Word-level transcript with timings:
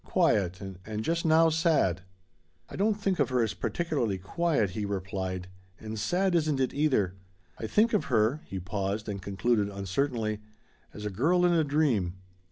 Quiet 0.03 0.59
and 0.83 1.03
just 1.03 1.25
now, 1.25 1.49
sad." 1.49 2.01
"I 2.69 2.75
don't 2.75 2.95
think 2.95 3.19
of 3.19 3.29
her 3.29 3.43
as 3.43 3.53
particularly 3.53 4.17
quiet," 4.17 4.71
he 4.71 4.83
replied; 4.83 5.47
"and 5.79 5.99
sad 5.99 6.33
isn't 6.33 6.59
it, 6.59 6.73
either. 6.73 7.13
I 7.59 7.67
think 7.67 7.93
of 7.93 8.05
her" 8.05 8.41
he 8.45 8.59
paused 8.59 9.07
and 9.07 9.21
concluded 9.21 9.69
uncertainly 9.69 10.39
"as 10.91 11.05
a 11.05 11.11
girl 11.11 11.45
in 11.45 11.53
a 11.53 11.63
dream." 11.63 12.15